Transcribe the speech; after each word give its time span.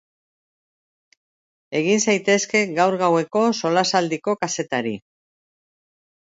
Egin 1.79 2.01
zaitezte 2.05 2.61
gaur 2.79 2.97
gaueko 3.03 3.45
solasaldiko 3.61 4.35
kazetari! 4.47 4.97